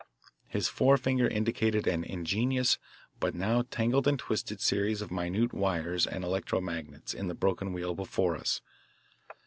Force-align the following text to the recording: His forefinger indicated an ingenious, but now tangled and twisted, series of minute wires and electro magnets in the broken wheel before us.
His 0.47 0.67
forefinger 0.67 1.27
indicated 1.27 1.85
an 1.85 2.03
ingenious, 2.03 2.79
but 3.19 3.35
now 3.35 3.65
tangled 3.69 4.07
and 4.07 4.17
twisted, 4.17 4.59
series 4.59 4.99
of 4.99 5.11
minute 5.11 5.53
wires 5.53 6.07
and 6.07 6.23
electro 6.23 6.59
magnets 6.59 7.13
in 7.13 7.27
the 7.27 7.35
broken 7.35 7.71
wheel 7.71 7.93
before 7.93 8.35
us. 8.35 8.61